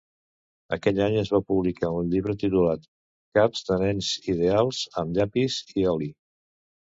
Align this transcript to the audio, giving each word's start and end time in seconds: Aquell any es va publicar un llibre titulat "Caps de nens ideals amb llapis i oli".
Aquell 0.75 1.01
any 1.07 1.17
es 1.23 1.27
va 1.33 1.41
publicar 1.51 1.91
un 1.97 2.09
llibre 2.13 2.35
titulat 2.43 2.87
"Caps 3.39 3.61
de 3.69 3.77
nens 3.85 4.11
ideals 4.35 4.81
amb 5.03 5.21
llapis 5.21 5.61
i 5.83 5.87
oli". 5.95 6.11